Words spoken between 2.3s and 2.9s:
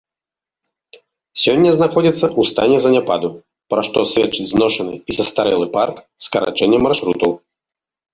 стане